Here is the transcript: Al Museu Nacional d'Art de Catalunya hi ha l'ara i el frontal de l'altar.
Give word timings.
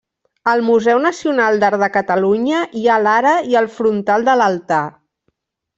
Al 0.53 0.63
Museu 0.69 1.01
Nacional 1.03 1.61
d'Art 1.65 1.83
de 1.85 1.89
Catalunya 1.99 2.65
hi 2.81 2.87
ha 2.95 2.99
l'ara 3.05 3.35
i 3.53 3.61
el 3.61 3.73
frontal 3.79 4.29
de 4.31 4.41
l'altar. 4.43 4.85